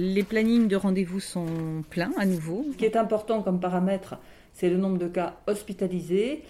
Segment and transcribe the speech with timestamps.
[0.00, 2.64] Les plannings de rendez-vous sont pleins à nouveau.
[2.70, 4.14] Ce qui est important comme paramètre,
[4.54, 6.44] c'est le nombre de cas hospitalisés,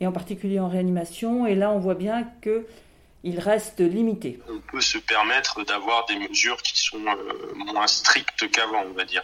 [0.00, 1.46] et en particulier en réanimation.
[1.46, 4.40] Et là, on voit bien qu'il reste limité.
[4.50, 9.04] On peut se permettre d'avoir des mesures qui sont euh, moins strictes qu'avant, on va
[9.04, 9.22] dire.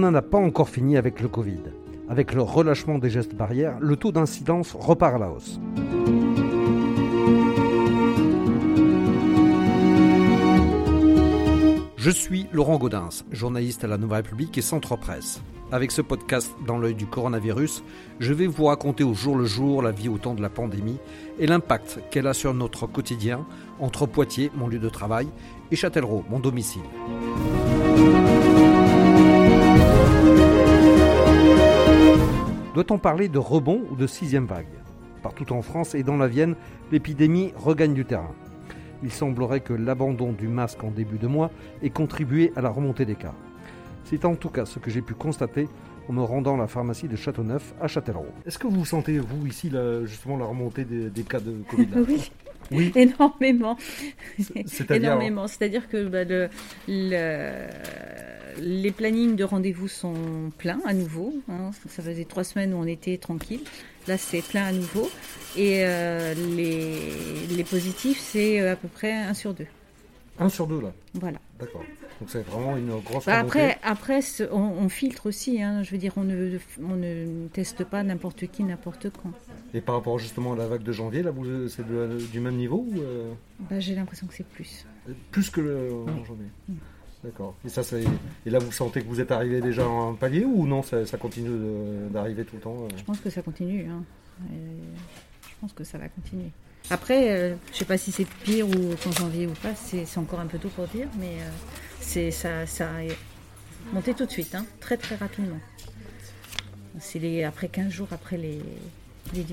[0.00, 1.62] N'en a pas encore fini avec le Covid.
[2.08, 5.60] Avec le relâchement des gestes barrières, le taux d'incidence repart à la hausse.
[11.96, 15.42] Je suis Laurent Gaudens, journaliste à la Nouvelle République et Centre Presse.
[15.70, 17.84] Avec ce podcast dans l'œil du coronavirus,
[18.18, 20.98] je vais vous raconter au jour le jour la vie au temps de la pandémie
[21.38, 23.46] et l'impact qu'elle a sur notre quotidien
[23.78, 25.28] entre Poitiers, mon lieu de travail,
[25.70, 26.80] et Châtellerault, mon domicile.
[32.74, 34.68] Doit-on parler de rebond ou de sixième vague?
[35.24, 36.54] Partout en France et dans la Vienne,
[36.92, 38.32] l'épidémie regagne du terrain.
[39.02, 41.50] Il semblerait que l'abandon du masque en début de mois
[41.82, 43.34] ait contribué à la remontée des cas.
[44.04, 45.68] C'est en tout cas ce que j'ai pu constater
[46.08, 48.32] en me rendant à la pharmacie de Châteauneuf à Châtellerault.
[48.46, 49.72] Est-ce que vous sentez, vous, ici,
[50.04, 52.30] justement, la remontée des, cas de Covid Oui.
[52.70, 52.92] Oui.
[52.94, 53.76] énormément.
[54.38, 55.48] C'est-à-dire énormément.
[55.48, 56.48] C'est-à-dire que bah, le,
[58.60, 60.14] les plannings de rendez-vous sont
[60.58, 61.34] pleins à nouveau.
[61.48, 61.70] Hein.
[61.88, 63.60] Ça faisait trois semaines où on était tranquille.
[64.06, 65.10] Là, c'est plein à nouveau.
[65.56, 69.66] Et euh, les, les, positifs, c'est euh, à peu près un sur deux.
[70.38, 71.38] Un sur deux, là Voilà.
[71.58, 71.84] D'accord.
[72.20, 74.20] Donc c'est vraiment une grosse bah Après, après
[74.52, 75.62] on, filtre aussi.
[75.62, 75.82] Hein.
[75.82, 79.32] Je veux dire, on ne, on ne teste pas n'importe qui, n'importe quand.
[79.72, 81.32] Et par rapport justement à la vague de janvier, là,
[81.68, 81.84] c'est
[82.30, 83.32] du même niveau ou euh?
[83.70, 84.86] bah, J'ai l'impression que c'est plus.
[85.30, 86.46] Plus que le, en janvier
[87.22, 87.54] D'accord.
[87.64, 87.82] Et, ça,
[88.46, 91.04] et là, vous sentez que vous êtes arrivé déjà à un palier ou non ça,
[91.18, 91.50] continue
[92.10, 93.86] d'arriver tout le temps euh Je pense que ça continue.
[93.90, 94.02] Hein.
[94.50, 96.50] je pense que ça va continuer.
[96.88, 100.06] Après, euh, je ne sais pas si c'est pire ou qu'en janvier ou pas, c'est
[100.18, 101.50] encore un peu tôt pour dire, mais euh,
[102.00, 105.60] c'est ça, ça a monté tout de suite, hein, très très rapidement.
[106.98, 108.60] C'est après 15 jours après les,
[109.34, 109.44] les,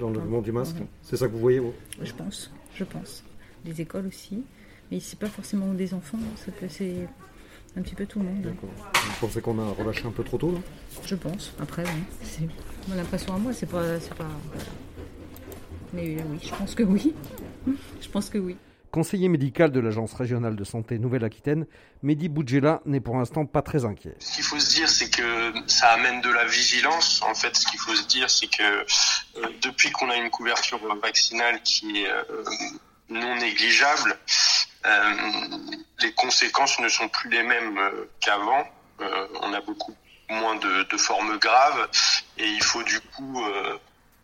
[0.00, 1.72] Dans le monde du masque C'est ça que vous voyez vous?
[2.02, 3.22] Je pense, je pense.
[3.64, 4.42] Les écoles aussi.
[4.92, 7.08] Mais c'est pas forcément des enfants, c'est
[7.78, 8.54] un petit peu tout le monde.
[8.62, 10.58] Vous pensez qu'on a relâché un peu trop tôt là?
[11.06, 12.02] Je pense, après oui.
[12.22, 13.80] C'est l'impression à moi, c'est pas,
[14.18, 14.26] pas.
[15.94, 17.14] Mais oui, je pense que oui.
[18.02, 18.58] je pense que oui.
[18.90, 21.64] Conseiller médical de l'Agence régionale de santé Nouvelle-Aquitaine,
[22.02, 24.14] Mehdi Boudjela n'est pour l'instant pas très inquiet.
[24.18, 27.22] Ce qu'il faut se dire, c'est que ça amène de la vigilance.
[27.22, 30.78] En fait, ce qu'il faut se dire, c'est que euh, depuis qu'on a une couverture
[31.00, 32.44] vaccinale qui est euh,
[33.08, 34.61] non négligeable, euh,
[36.00, 38.64] les conséquences ne sont plus les mêmes euh, qu'avant.
[39.00, 39.96] Euh, on a beaucoup
[40.28, 41.88] moins de, formes graves
[42.38, 43.44] et il faut du coup,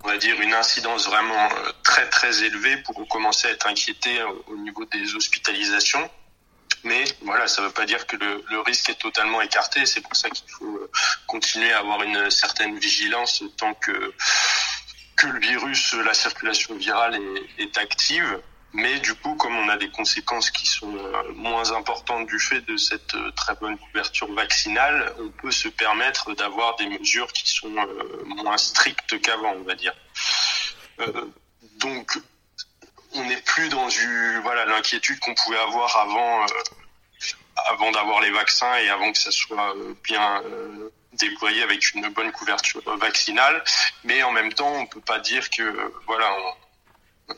[0.02, 1.48] on va dire, une incidence vraiment
[1.82, 6.08] très très élevée pour commencer à être inquiété au niveau des hospitalisations.
[6.84, 9.84] Mais voilà, ça ne veut pas dire que le, risque est totalement écarté.
[9.84, 10.88] C'est pour ça qu'il faut
[11.26, 14.14] continuer à avoir une certaine vigilance tant que
[15.19, 17.20] que le virus, la circulation virale
[17.58, 18.40] est active.
[18.74, 22.60] Mais du coup, comme on a des conséquences qui sont euh, moins importantes du fait
[22.60, 27.48] de cette euh, très bonne couverture vaccinale, on peut se permettre d'avoir des mesures qui
[27.48, 29.94] sont euh, moins strictes qu'avant, on va dire.
[31.80, 32.18] donc,
[33.14, 36.44] on n'est plus dans du voilà l'inquiétude qu'on pouvait avoir avant
[37.70, 39.74] avant d'avoir les vaccins et avant que ça soit
[40.04, 40.42] bien
[41.14, 43.64] déployé avec une bonne couverture vaccinale.
[44.04, 46.30] Mais en même temps, on peut pas dire que voilà.
[47.30, 47.34] On,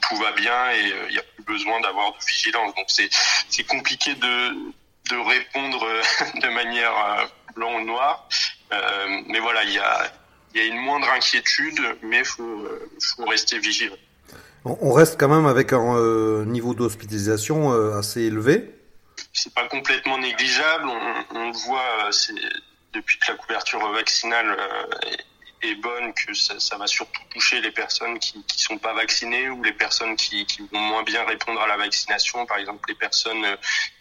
[0.00, 2.74] tout, va bien et il euh, n'y a plus besoin d'avoir de vigilance.
[2.74, 4.48] Donc c'est compliqué de,
[5.10, 7.24] de répondre euh, de manière euh,
[7.54, 8.28] blanc ou noir.
[9.28, 10.12] mais voilà, il y a,
[10.54, 12.68] y a une moindre inquiétude, mais il faut,
[13.16, 13.96] faut rester vigilant.
[14.64, 18.74] On reste quand même avec un niveau d'hospitalisation assez élevé.
[19.32, 20.86] C'est pas complètement négligeable.
[20.88, 22.10] On, on voit
[22.92, 24.56] depuis que la couverture vaccinale
[25.12, 25.33] est
[25.76, 29.72] bonne, que ça, va surtout toucher les personnes qui ne sont pas vaccinées ou les
[29.72, 33.56] personnes qui, vont moins bien répondre à la vaccination, par exemple les personnes euh,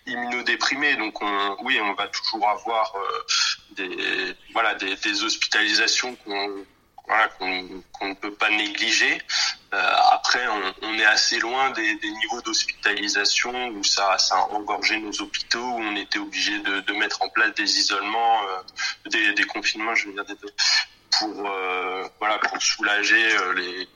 [0.05, 0.95] immunodéprimées.
[0.95, 3.25] Donc on, oui, on va toujours avoir euh,
[3.71, 6.65] des, voilà, des, hospitalisations qu'on
[7.37, 9.21] qu'on ne peut pas négliger.
[9.73, 10.47] Euh, après,
[10.81, 15.95] on, est assez loin des, niveaux d'hospitalisation où ça, a engorgé nos hôpitaux, où on
[15.97, 18.39] était obligé de, mettre en place des isolements,
[19.05, 20.23] des, confinements, je veux dire,
[21.19, 23.89] pour euh, voilà pour soulager euh, les,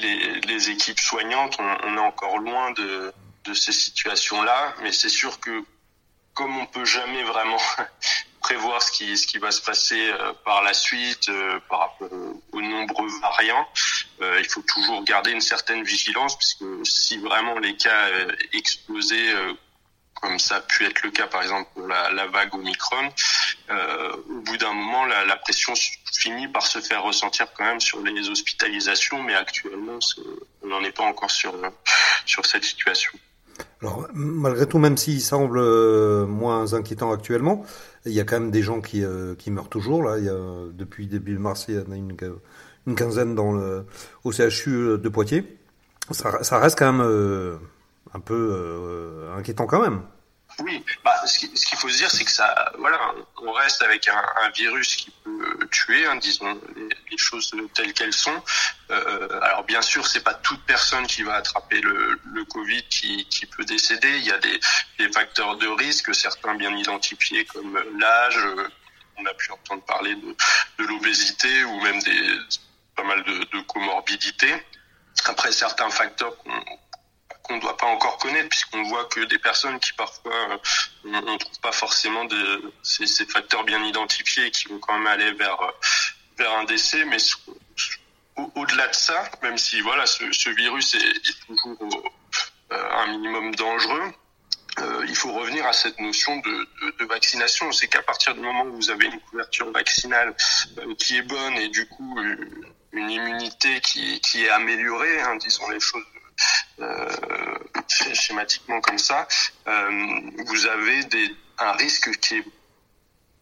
[0.00, 1.56] les, les équipes soignantes.
[1.58, 3.12] On, on, est encore loin de
[3.44, 5.64] de ces situations-là, mais c'est sûr que
[6.34, 7.60] comme on peut jamais vraiment
[8.40, 11.30] prévoir ce qui, ce qui va se passer euh, par la suite
[11.68, 12.12] par rapport
[12.52, 13.66] aux, nombreux variants,
[14.20, 18.08] il faut toujours garder une certaine vigilance puisque si vraiment les cas
[18.52, 19.32] explosaient
[20.20, 23.12] comme ça a pu être le cas par exemple la, la vague Omicron,
[23.70, 25.74] euh, au bout d'un moment, la, pression
[26.12, 29.98] finit par se faire ressentir quand même sur les hospitalisations, mais actuellement,
[30.62, 31.54] on n'en est pas encore sur,
[32.24, 33.12] sur cette situation.
[33.82, 37.64] Alors, malgré tout, même s'il semble euh, moins inquiétant actuellement,
[38.06, 40.02] il y a quand même des gens qui, euh, qui meurent toujours.
[40.02, 42.16] Là, il depuis début mars, il y en a une,
[42.86, 43.84] une quinzaine dans le,
[44.24, 45.58] au CHU de Poitiers.
[46.10, 47.58] Ça, reste quand même
[48.14, 50.02] un peu inquiétant quand même.
[50.60, 52.98] Oui, bah, ce qu'il faut se dire, c'est que ça, voilà,
[53.42, 56.60] on reste avec un, virus qui peut tuer, hein, disons
[57.10, 58.42] les, choses telles qu'elles sont.
[58.90, 62.18] Euh, alors bien sûr, c'est pas toute personne qui va attraper le,
[62.50, 64.18] Covid qui, peut décéder.
[64.18, 64.58] Il y a des,
[65.12, 68.40] facteurs de risque, certains bien identifiés comme l'âge.
[69.16, 70.36] On a pu entendre parler de,
[70.78, 72.38] de l'obésité ou même des
[72.96, 74.54] pas mal de, de comorbidités.
[75.26, 76.57] Après, certains facteurs qu'on
[77.48, 80.58] qu'on ne doit pas encore connaître puisqu'on voit que des personnes qui parfois euh,
[81.04, 85.32] on ne trouve pas forcément de, ces, facteurs bien identifiés qui vont quand même aller
[85.32, 85.70] vers euh,
[86.36, 87.16] vers un décès mais
[88.54, 92.12] au-delà de ça même si voilà ce, virus est, toujours
[92.72, 94.12] euh, un minimum dangereux
[95.08, 97.72] il faut revenir à cette notion de, vaccination.
[97.72, 100.36] C'est qu'à partir du moment où vous avez une couverture vaccinale
[100.98, 102.16] qui est bonne et du coup
[102.92, 106.04] une immunité qui, qui est améliorée, hein, disons les choses
[107.88, 109.26] schématiquement comme ça,
[109.66, 111.00] euh, vous avez
[111.58, 112.44] un risque qui est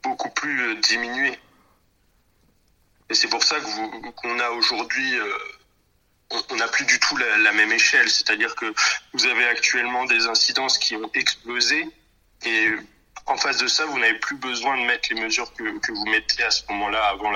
[0.03, 1.39] beaucoup plus euh, diminué.
[3.11, 3.57] Et c'est pour ça
[4.17, 5.15] qu'on a aujourd'hui,
[6.51, 8.11] on n'a plus du tout la, la même échelle.
[8.11, 8.75] C'est-à-dire que
[9.13, 11.89] vous avez actuellement des incidences qui ont explosé
[12.45, 12.71] et
[13.27, 16.45] en face de ça, vous n'avez plus besoin de mettre les mesures que, vous mettez
[16.45, 17.33] à ce moment-là avant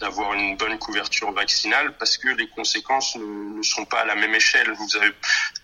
[0.00, 4.34] d'avoir une bonne couverture vaccinale parce que les conséquences ne, sont pas à la même
[4.34, 4.70] échelle.
[4.72, 5.12] Vous avez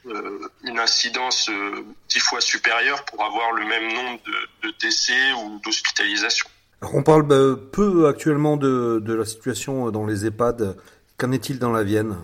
[0.06, 4.20] euh, une incidence euh, dix fois supérieure pour avoir le même nombre
[4.62, 6.48] de, décès ou d'hospitalisations.
[6.92, 10.76] On parle bah, peu actuellement de la situation dans les EHPAD.
[11.16, 12.16] Qu'en est-il dans la Vienne?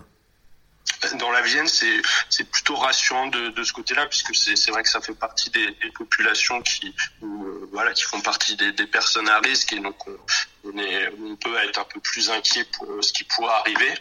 [1.14, 5.14] Dans la Vienne, c'est plutôt rassurant de, ce côté-là, puisque c'est vrai que ça fait
[5.14, 9.78] partie des, populations qui euh, voilà qui font partie des, des, personnes à risque et
[9.78, 9.96] donc
[10.64, 13.94] on peut être un peu plus inquiet pour ce qui pourrait arriver.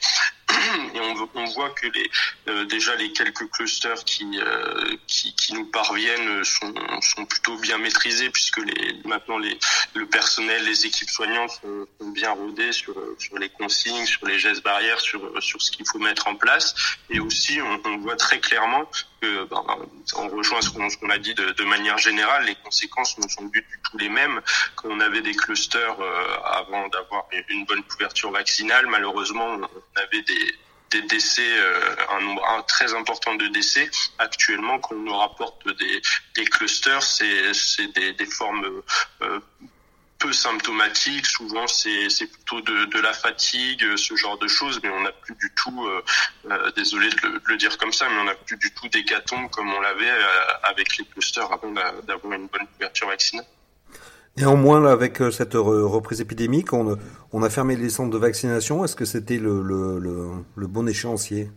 [0.95, 2.09] Et on, on voit que les
[2.47, 7.77] euh, déjà les quelques clusters qui, euh, qui, qui nous parviennent sont, sont plutôt bien
[7.77, 9.57] maîtrisés puisque les maintenant les
[9.93, 14.39] le personnel, les équipes soignantes sont, sont bien rodées sur sur les consignes, sur les
[14.39, 16.75] gestes barrières, sur sur ce qu'il faut mettre en place.
[17.09, 18.89] Et aussi on, on voit très clairement
[19.21, 19.63] que ben,
[20.15, 23.45] on rejoint ce qu'on qu a dit de, de, manière générale, les conséquences ne sont
[23.45, 24.41] du tout les mêmes.
[24.75, 30.21] Quand on avait des clusters euh, avant d'avoir une bonne couverture vaccinale, malheureusement on avait
[30.21, 30.55] des
[31.01, 33.89] des décès, euh, un nombre très important de décès.
[34.17, 38.81] Actuellement, quand on nous rapporte des, clusters, c'est des, des formes
[39.21, 39.39] euh,
[40.19, 41.25] peu symptomatiques.
[41.25, 45.35] Souvent, c'est plutôt de, de, la fatigue, ce genre de choses, mais on n'a plus
[45.35, 48.87] du tout, euh, désolé de le, dire comme ça, mais on n'a plus du tout
[48.89, 50.13] d'hécatombe comme on l'avait
[50.63, 53.45] avec les clusters avant d'avoir une bonne couverture vaccinale.
[54.37, 58.83] Néanmoins, là, avec cette reprise épidémique, on, a fermé les centres de vaccination.
[58.83, 61.49] Est-ce que c'était le, bon échéancier?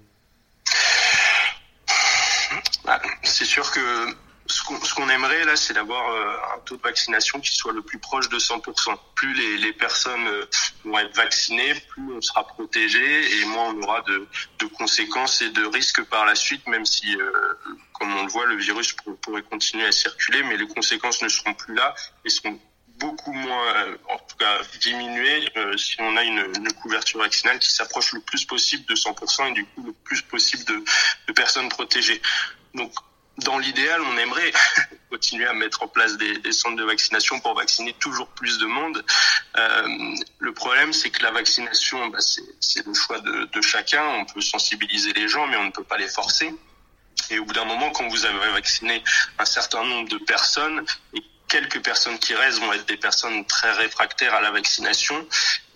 [2.85, 4.15] Bah, C'est sûr que
[4.49, 7.83] ce qu'on qu aimerait là, c'est d'avoir euh, un taux de vaccination qui soit le
[7.83, 8.99] plus proche de 100%.
[9.15, 10.45] Plus les, personnes euh,
[10.85, 14.27] vont être vaccinées, plus on sera protégé et moins on aura de,
[14.79, 17.33] conséquences et de risques par la suite, même si, euh,
[17.93, 21.29] comme on le voit, le virus pour, pourrait continuer à circuler, mais les conséquences ne
[21.29, 22.59] seront plus là et seront
[22.99, 27.59] beaucoup moins, euh, en tout cas diminuées, euh, si on a une, une couverture vaccinale
[27.59, 30.85] qui s'approche le plus possible de 100% et du coup le plus possible de,
[31.29, 32.21] de personnes protégées.
[32.75, 32.93] Donc
[33.45, 34.53] dans l'idéal, on aimerait
[35.11, 38.67] continuer à mettre en place des, des, centres de vaccination pour vacciner toujours plus de
[38.67, 39.05] monde.
[39.57, 44.05] Euh, le problème, c'est que la vaccination, bah, c'est le choix de, de, chacun.
[44.05, 46.53] On peut sensibiliser les gens, mais on ne peut pas les forcer.
[47.31, 49.03] Et au bout d'un moment, quand vous avez vacciné
[49.39, 50.85] un certain nombre de personnes,
[51.49, 55.27] quelques personnes qui restent vont être des personnes très réfractaires à la vaccination.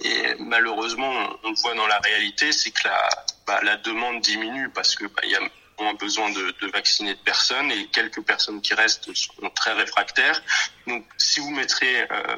[0.00, 1.10] Et malheureusement,
[1.42, 3.08] on, le voit dans la réalité, c'est que la,
[3.46, 5.40] bah, la demande diminue parce que bah, y a
[5.78, 10.42] ont besoin de, de, vacciner de personnes et quelques personnes qui restent sont très réfractaires.
[10.86, 12.36] Donc, si vous mettrez euh,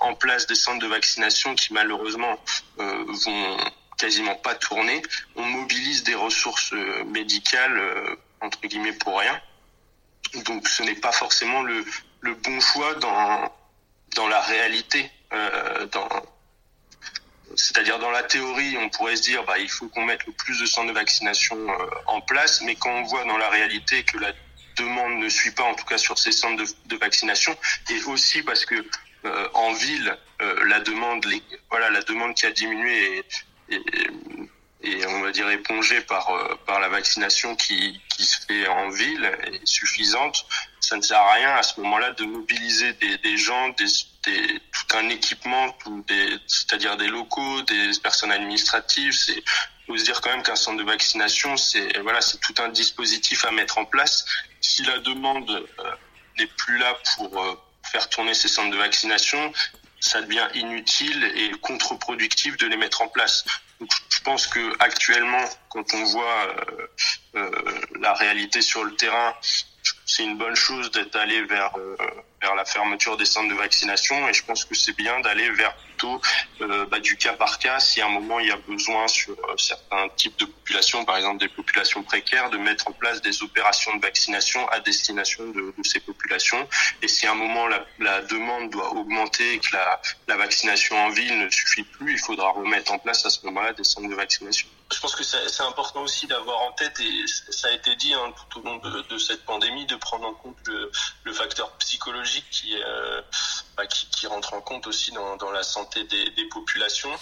[0.00, 2.38] en place des centres de vaccination qui malheureusement
[2.78, 3.56] euh, vont
[3.98, 5.02] quasiment pas tourner,
[5.36, 6.72] on mobilise des ressources
[7.06, 9.40] médicales euh, entre guillemets pour rien.
[10.46, 11.84] Donc, ce n'est pas forcément le
[12.22, 13.52] le bon choix dans
[14.16, 15.10] dans la réalité.
[15.92, 16.08] dans
[17.54, 20.58] c'est-à-dire dans la théorie, on pourrait se dire bah il faut qu'on mette le plus
[20.60, 21.56] de centres de vaccination
[22.06, 24.32] en place, mais quand on voit dans la réalité que la
[24.76, 27.56] demande ne suit pas, en tout cas sur ces centres de, vaccination,
[27.90, 28.74] et aussi parce que
[29.24, 31.24] euh, en ville, euh, la demande,
[31.70, 33.24] voilà, la demande qui a diminué
[33.68, 33.80] et,
[34.82, 38.88] et, on va dire épongée par euh, par la vaccination qui qui se fait en
[38.90, 40.46] ville est suffisante.
[40.82, 43.86] Ça ne sert à rien à ce moment-là de mobiliser des, des gens, des,
[44.24, 45.74] des, tout un équipement,
[46.46, 49.12] c'est-à-dire des locaux, des personnes administratives.
[49.12, 49.42] C'est
[49.86, 53.44] faut se dire quand même qu'un centre de vaccination, c'est voilà, c'est tout un dispositif
[53.44, 54.26] à mettre en place.
[54.60, 55.66] Si la demande
[56.38, 57.58] n'est plus là pour
[57.90, 59.52] faire tourner ces centres de vaccination,
[60.02, 63.44] ça devient inutile et contre-productif de les mettre en place.
[63.80, 66.86] Je pense que actuellement, quand on voit euh,
[67.36, 69.34] euh, la réalité sur le terrain,
[70.14, 71.96] c'est une bonne chose d'être allé vers euh,
[72.42, 75.74] vers la fermeture des centres de vaccination et je pense que c'est bien d'aller vers
[75.92, 76.20] plutôt
[76.60, 79.32] euh, bah, du cas par cas si à un moment il y a besoin sur
[79.32, 83.42] euh, certains types de populations, par exemple des populations précaires, de mettre en place des
[83.42, 86.68] opérations de vaccination à destination de, ces populations.
[87.02, 87.66] Et si à un moment
[87.98, 89.76] la, demande doit augmenter et que
[90.28, 93.72] la, vaccination en ville ne suffit plus, il faudra remettre en place à ce moment-là
[93.72, 94.68] des centres de vaccination.
[94.92, 98.32] Je pense que c'est important aussi d'avoir en tête, et ça a été dit hein,
[98.50, 103.22] tout au long de, cette pandémie, de prendre en compte le, facteur psychologique qui, euh,
[103.71, 107.12] bah, qui, qui, rentre en compte aussi dans, la santé des, populations.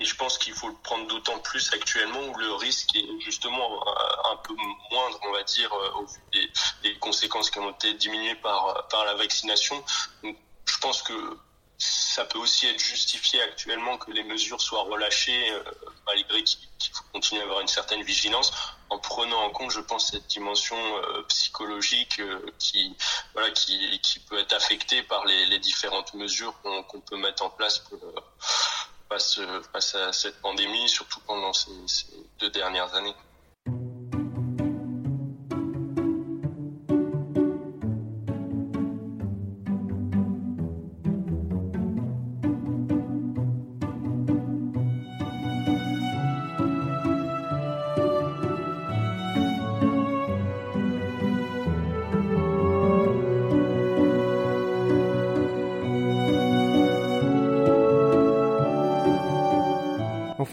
[0.00, 3.84] Et je pense qu'il faut le prendre d'autant plus actuellement où le risque est justement
[4.32, 4.54] un peu
[4.90, 9.04] moindre, on va dire, euh, au vu des, conséquences qui ont été diminuées par, par
[9.04, 9.82] la vaccination.
[10.22, 11.12] Je pense que
[11.82, 15.64] ça peut aussi être justifié actuellement que les mesures soient relâchées, euh,
[16.06, 18.52] malgré qu'il faut continuer à avoir une certaine vigilance,
[18.88, 22.96] en prenant en compte, je pense, cette dimension euh, psychologique euh, qui,
[23.32, 27.82] voilà, qui, qui, peut être affectée par les, différentes mesures qu'on peut mettre en place
[29.08, 29.40] face,
[29.94, 32.06] à cette pandémie, surtout pendant ces, ces
[32.38, 33.14] deux dernières années.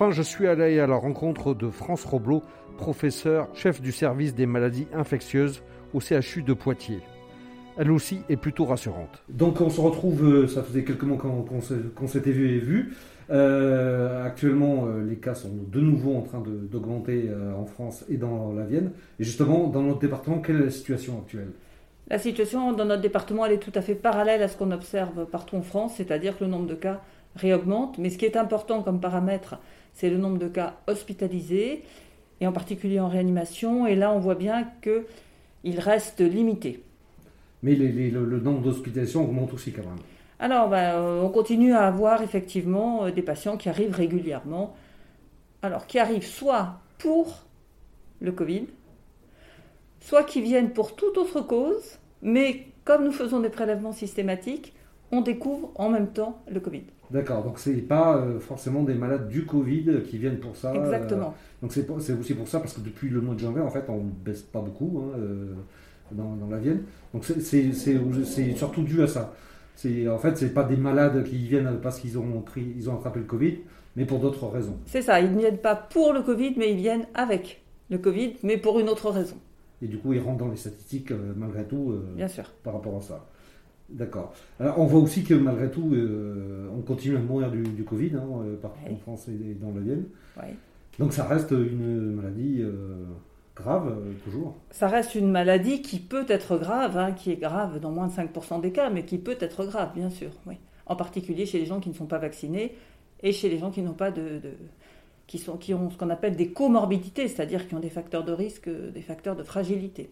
[0.02, 2.42] Enfin, je suis allé à la rencontre de France Roblot,
[2.78, 5.62] professeur, chef du service des maladies infectieuses
[5.94, 7.02] au CHU de Poitiers.
[7.78, 9.22] Elle aussi est plutôt rassurante.
[9.28, 12.96] Donc on se retrouve, euh, ça faisait quelques mois qu'on s'était vu et vu.
[13.30, 18.54] Euh, actuellement, euh, les cas sont de nouveau en train d'augmenter en France et dans
[18.54, 18.92] la Vienne.
[19.20, 21.52] Et justement, dans notre département, quelle est la situation actuelle?
[22.08, 25.26] La situation dans notre département, elle est tout à fait parallèle à ce qu'on observe
[25.26, 27.02] partout en France, c'est-à-dire que le nombre de cas
[27.36, 27.98] réaugmente.
[27.98, 29.58] Mais ce qui est important comme paramètre,
[29.94, 31.84] c'est le nombre de cas hospitalisés,
[32.42, 33.88] et en particulier en réanimation.
[33.88, 36.84] Et là, on voit bien qu'il reste limité.
[37.64, 40.00] Mais les, les, le, le, nombre d'hospitalisations augmente aussi quand même.
[40.40, 44.76] Alors, ben, on continue à avoir effectivement euh, des patients qui arrivent régulièrement.
[45.62, 47.44] Alors, qui arrivent soit pour
[48.22, 48.68] le Covid,
[50.00, 54.74] soit qui viennent pour toute autre cause, mais comme nous faisons des prélèvements systématiques,
[55.12, 56.84] on découvre en même temps le Covid.
[57.12, 60.74] D'accord, donc ce n'est pas euh, forcément des malades du Covid qui viennent pour ça.
[60.76, 61.34] Exactement.
[61.64, 63.84] Euh, donc c'est aussi pour ça, parce que depuis le mois de janvier, en fait,
[63.88, 65.54] on ne baisse pas beaucoup hein, euh,
[66.12, 66.84] dans, dans, la Vienne.
[67.14, 67.74] Donc c'est
[68.56, 69.34] surtout dû à ça.
[69.86, 72.96] En fait, ce n'est pas des malades qui viennent parce qu'ils ont, pris, ils ont
[72.96, 73.60] attrapé le Covid,
[73.96, 74.78] mais pour d'autres raisons.
[74.86, 78.36] C'est ça, ils ne viennent pas pour le Covid, mais ils viennent avec le Covid,
[78.44, 79.38] mais pour une autre raison.
[79.82, 82.52] Et du coup, ils rentrent dans les statistiques malgré tout Bien sûr.
[82.64, 83.26] par rapport à ça.
[83.92, 84.34] D'accord.
[84.60, 88.12] Alors, on voit aussi que malgré tout, euh, on continue à mourir du, du Covid,
[88.16, 90.06] hein, euh, partout en France et dans la Vienne.
[90.38, 90.50] Oui.
[91.00, 93.06] Donc ça reste une maladie euh,
[93.56, 94.58] grave, toujours.
[94.70, 98.12] Ça reste une maladie qui peut être grave, hein, qui est grave dans moins de
[98.12, 100.32] 5% des cas, mais qui peut être grave, bien sûr.
[100.46, 100.56] Oui.
[100.86, 102.76] En particulier chez les gens qui ne sont pas vaccinés
[103.24, 104.52] et chez les gens qui n'ont pas de, de
[105.26, 108.32] qui, sont, qui ont ce qu'on appelle des comorbidités, c'est-à-dire qui ont des facteurs de
[108.32, 110.10] risque, des facteurs de fragilité.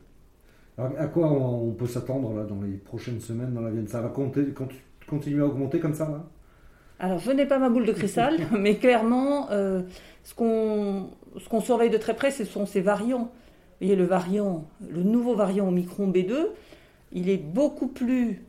[0.77, 4.01] Alors, à quoi on peut s'attendre là dans les prochaines semaines dans la Vienne Ça
[4.01, 4.45] va compter,
[5.07, 6.23] continuer à augmenter comme ça là?
[6.99, 9.81] Alors, je n'ai pas ma boule de cristal, mais clairement, euh,
[10.23, 13.25] ce qu'on ce qu'on surveille de très près, ce sont ces variants.
[13.79, 16.33] Vous voyez, le variant, le nouveau variant Omicron B2,
[17.11, 18.43] il est beaucoup plus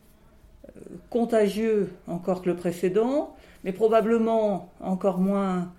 [0.68, 0.80] euh,
[1.11, 5.70] contagieux encore que le précédent, mais probablement encore moins,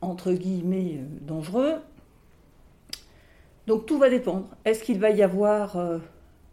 [0.00, 1.74] entre guillemets, dangereux.
[3.66, 4.48] Donc tout va dépendre.
[4.64, 5.98] Est-ce qu'il va y avoir euh,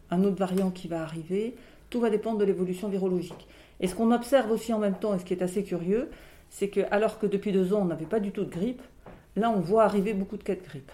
[0.10, 1.56] un autre variant qui va arriver?
[1.90, 3.48] Tout va dépendre de l'évolution virologique.
[3.80, 6.10] Et ce qu'on observe aussi en même temps, et ce qui est assez curieux,
[6.50, 8.82] c'est que alors que depuis deux ans, on n'avait pas du tout de grippe,
[9.36, 10.92] là, on voit arriver beaucoup de cas de grippe.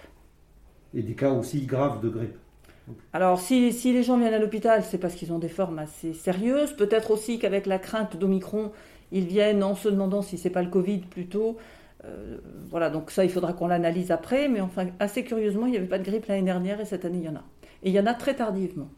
[0.94, 2.36] Et des cas aussi graves de grippe.
[3.12, 6.12] Alors, si, si les gens viennent à l'hôpital, c'est parce qu'ils ont des formes assez
[6.12, 6.72] sérieuses.
[6.72, 8.72] Peut-être aussi qu'avec la crainte d'Omicron,
[9.12, 11.56] ils viennent en se demandant si c'est pas le Covid plutôt.
[12.04, 12.38] Euh,
[12.70, 14.48] voilà, donc ça, il faudra qu'on l'analyse après.
[14.48, 17.18] Mais enfin, assez curieusement, il n'y avait pas de grippe l'année dernière et cette année,
[17.18, 17.44] il y en a.
[17.82, 18.88] Et il y en a très tardivement.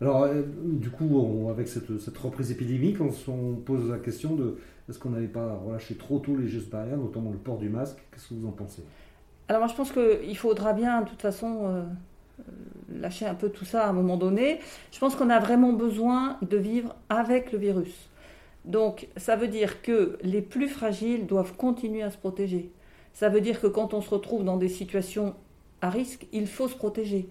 [0.00, 3.30] Alors, euh, du coup, avec cette, reprise épidémique, on se
[3.64, 4.58] pose la question de
[4.88, 7.98] est-ce qu'on n'allait pas relâcher trop tôt les gestes barrières, notamment le port du masque?
[8.10, 8.82] Qu'est-ce que vous en pensez?
[9.48, 11.82] Alors, moi, je pense qu'il faudra bien, de toute façon, euh,
[12.92, 14.58] lâcher un peu tout ça à un moment donné.
[14.90, 18.10] Je pense qu'on a vraiment besoin de vivre avec le virus.
[18.64, 22.70] Donc, ça veut dire que les plus fragiles doivent continuer à se protéger.
[23.12, 25.34] Ça veut dire que quand on se retrouve dans des situations
[25.80, 27.28] à risque, il faut se protéger.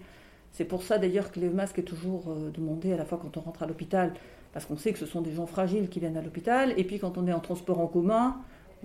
[0.52, 3.36] C'est pour ça d'ailleurs que le masque est toujours euh, demandé à la fois quand
[3.38, 4.12] on rentre à l'hôpital,
[4.52, 6.98] parce qu'on sait que ce sont des gens fragiles qui viennent à l'hôpital, et puis
[6.98, 8.36] quand on est en transport en commun,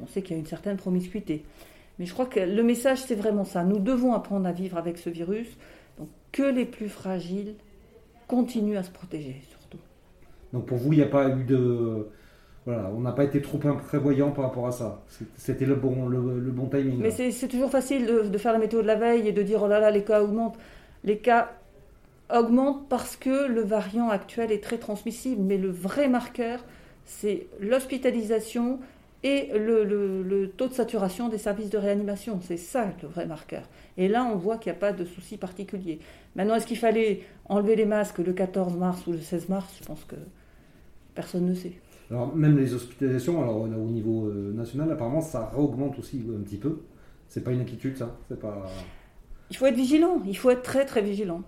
[0.01, 1.43] on sait qu'il y a une certaine promiscuité.
[1.99, 3.63] Mais je crois que le message, c'est vraiment ça.
[3.63, 5.47] Nous devons apprendre à vivre avec ce virus,
[5.99, 7.55] donc que les plus fragiles
[8.27, 9.79] continuent à se protéger, surtout.
[10.53, 12.07] Donc pour vous, il n'y a pas eu de
[12.67, 15.01] voilà, on n'a pas été trop prévoyant par rapport à ça.
[15.37, 16.19] C'était le bon, le,
[16.51, 16.99] bon timing.
[16.99, 19.69] Mais c'est toujours facile de, faire la météo de la veille et de dire oh
[19.69, 20.57] là là, les cas augmentent.
[21.05, 21.53] Les cas
[22.29, 25.41] augmentent parce que le variant actuel est très transmissible.
[25.41, 26.59] Mais le vrai marqueur,
[27.05, 28.79] c'est l'hospitalisation
[29.23, 32.41] et le, taux de saturation des services de réanimation.
[32.41, 33.63] C'est ça le vrai marqueur.
[33.95, 35.99] Et là, on voit qu'il n'y a pas de souci particulier.
[36.35, 39.73] Maintenant, est-ce qu'il fallait enlever les masques le 14 mars ou le 16 mars?
[39.79, 40.17] Je pense que
[41.15, 41.71] personne ne sait.
[42.09, 46.57] Alors, même les hospitalisations, alors au niveau euh, national, apparemment, ça augmente aussi un petit
[46.57, 46.79] peu.
[47.27, 48.65] C'est pas une inquiétude, ça C'est pas.
[49.49, 50.21] Il faut être vigilant.
[50.25, 51.41] Il faut être très, très vigilant.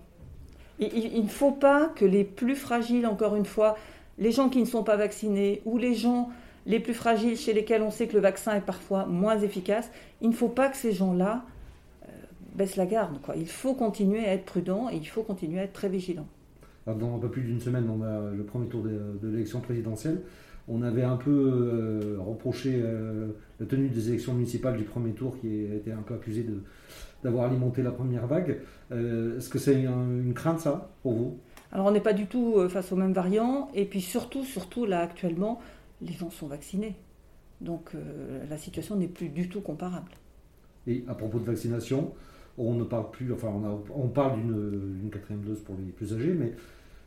[0.78, 3.76] Il, ne faut pas que les plus fragiles, encore une fois,
[4.18, 6.30] les gens qui ne sont pas vaccinés ou les gens
[6.64, 9.90] les plus fragiles chez lesquels on sait que le vaccin est parfois moins efficace,
[10.22, 11.44] il ne faut pas que ces gens-là
[12.04, 12.12] euh,
[12.54, 13.20] baissent la garde.
[13.20, 13.36] Quoi.
[13.36, 16.26] Il faut continuer à être prudent et il faut continuer à être très vigilant.
[16.86, 20.22] dans un peu plus d'une semaine, on a le premier tour de, de l'élection présidentielle
[20.70, 23.28] on avait un peu euh, reproché euh,
[23.58, 26.46] la tenue des élections municipales du premier tour qui a été un peu accusé
[27.24, 28.60] d'avoir alimenté la première vague.
[28.92, 31.38] Euh, est-ce que c'est une, crainte ça pour vous?
[31.72, 35.00] Alors on n'est pas du tout face aux mêmes variants et puis surtout, surtout là
[35.00, 35.60] actuellement,
[36.00, 36.94] les gens sont vaccinés.
[37.60, 37.92] Donc
[38.48, 40.10] la situation n'est plus du tout comparable.
[40.86, 42.12] Et à propos de vaccination,
[42.56, 43.52] on ne parle plus, enfin
[43.94, 46.54] on, parle d'une quatrième dose pour les plus âgés, mais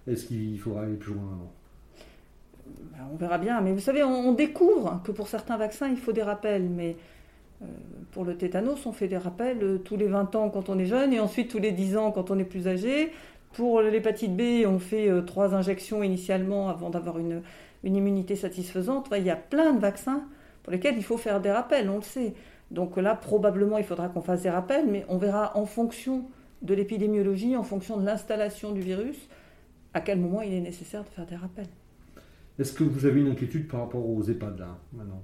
[0.08, 1.40] est-ce qu'il faudra aller plus loin
[3.12, 3.62] on verra bien.
[3.62, 6.70] Mais vous savez, on, découvre que pour certains vaccins, il faut des rappels.
[6.70, 6.96] Mais
[7.62, 7.66] euh,
[8.12, 10.86] pour le tétanos, on fait des rappels euh, tous les 20 ans quand on est
[10.86, 13.12] jeune et ensuite tous les 10 ans quand on est plus âgé.
[13.54, 17.42] Pour l'hépatite B, on fait euh, trois injections initialement avant d'avoir une
[17.84, 19.10] immunité satisfaisante.
[19.16, 20.24] il y a plein de vaccins
[20.64, 22.34] pour lesquels il faut faire des rappels, on le sait.
[22.72, 26.26] Donc là, probablement, il faudra qu'on fasse des rappels, mais on verra en fonction
[26.64, 29.30] de l'épidémiologie, en fonction de l'installation du virus,
[29.94, 31.68] à quel moment il est nécessaire de faire des rappels.
[32.60, 35.24] Est-ce que vous avez une inquiétude par rapport aux EHPAD là, maintenant?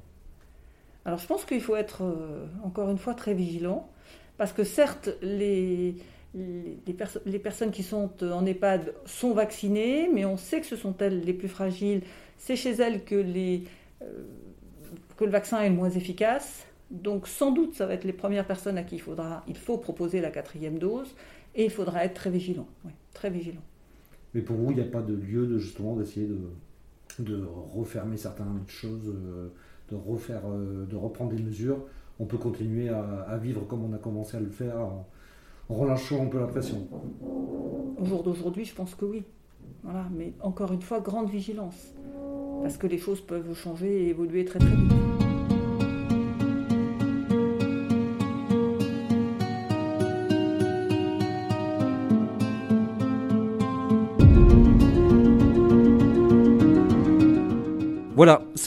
[1.05, 3.89] Alors je pense qu'il faut être euh, encore une fois très vigilant,
[4.37, 5.95] parce que certes, les,
[6.33, 11.21] les, personnes qui sont en EHPAD sont vaccinées, mais on sait que ce sont elles
[11.21, 12.01] les plus fragiles.
[12.37, 13.63] C'est chez elles que, les,
[14.01, 14.05] euh,
[15.17, 16.65] que le vaccin est le moins efficace.
[16.91, 19.77] Donc sans doute, ça va être les premières personnes à qui il faudra, il faut
[19.77, 21.15] proposer la quatrième dose,
[21.55, 23.61] et il faudra être très vigilant, oui, très vigilant.
[24.33, 26.37] Mais pour vous, il n'y a pas de lieu de justement d'essayer de
[27.21, 29.49] de refermer certaines choses, euh,
[29.89, 31.79] de, refaire, euh, de reprendre des mesures.
[32.19, 35.07] On peut continuer à, vivre comme on a commencé à le faire en,
[35.69, 36.87] relâchant un peu la pression.
[37.97, 39.23] Au jour d'aujourd'hui, je pense que oui.
[39.83, 41.93] Voilà, mais encore une fois, grande vigilance.
[42.61, 45.08] Parce que les choses peuvent changer et évoluer très très vite.